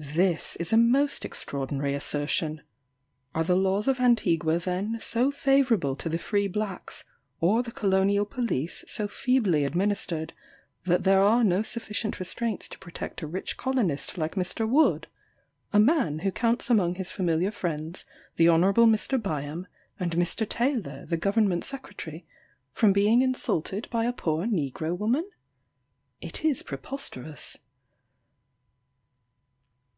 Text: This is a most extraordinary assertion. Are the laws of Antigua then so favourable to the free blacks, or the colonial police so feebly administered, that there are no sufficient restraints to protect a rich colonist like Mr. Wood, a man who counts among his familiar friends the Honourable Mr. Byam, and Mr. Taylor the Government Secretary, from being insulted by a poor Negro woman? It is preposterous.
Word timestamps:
This 0.00 0.54
is 0.60 0.72
a 0.72 0.76
most 0.76 1.24
extraordinary 1.24 1.92
assertion. 1.92 2.62
Are 3.34 3.42
the 3.42 3.56
laws 3.56 3.88
of 3.88 3.98
Antigua 3.98 4.60
then 4.60 5.00
so 5.02 5.32
favourable 5.32 5.96
to 5.96 6.08
the 6.08 6.20
free 6.20 6.46
blacks, 6.46 7.02
or 7.40 7.64
the 7.64 7.72
colonial 7.72 8.24
police 8.24 8.84
so 8.86 9.08
feebly 9.08 9.64
administered, 9.64 10.34
that 10.84 11.02
there 11.02 11.20
are 11.20 11.42
no 11.42 11.64
sufficient 11.64 12.20
restraints 12.20 12.68
to 12.68 12.78
protect 12.78 13.22
a 13.22 13.26
rich 13.26 13.56
colonist 13.56 14.16
like 14.16 14.36
Mr. 14.36 14.68
Wood, 14.68 15.08
a 15.72 15.80
man 15.80 16.20
who 16.20 16.30
counts 16.30 16.70
among 16.70 16.94
his 16.94 17.10
familiar 17.10 17.50
friends 17.50 18.04
the 18.36 18.48
Honourable 18.48 18.86
Mr. 18.86 19.20
Byam, 19.20 19.66
and 19.98 20.12
Mr. 20.12 20.48
Taylor 20.48 21.06
the 21.06 21.16
Government 21.16 21.64
Secretary, 21.64 22.24
from 22.70 22.92
being 22.92 23.20
insulted 23.20 23.88
by 23.90 24.04
a 24.04 24.12
poor 24.12 24.46
Negro 24.46 24.96
woman? 24.96 25.28
It 26.20 26.44
is 26.44 26.62
preposterous. 26.62 27.56